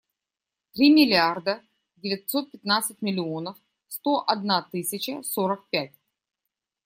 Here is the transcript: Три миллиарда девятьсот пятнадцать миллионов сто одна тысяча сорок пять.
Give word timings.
Три 0.73 0.89
миллиарда 0.91 1.61
девятьсот 1.97 2.49
пятнадцать 2.49 3.03
миллионов 3.03 3.55
сто 3.87 4.23
одна 4.27 4.63
тысяча 4.63 5.21
сорок 5.21 5.69
пять. 5.69 5.93